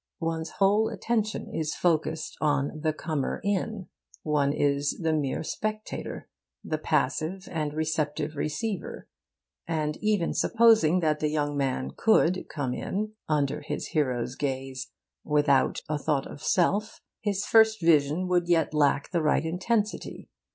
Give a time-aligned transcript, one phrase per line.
[0.19, 3.85] One's whole attention is focussed on the comer in.
[4.23, 6.27] One is the mere spectator,
[6.63, 9.07] the passive and receptive receiver.
[9.67, 14.89] And even supposing that the young man could come in under his hero's gaze
[15.23, 20.29] without a thought of self, his first vision would yet lack the right intensity.